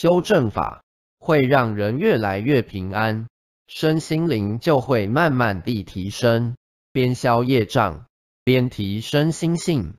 [0.00, 0.82] 修正法
[1.18, 3.26] 会让人越来越平安
[3.66, 6.56] 身心灵就会慢慢地提升
[6.90, 8.06] 边消业障
[8.42, 9.96] 边提升心性。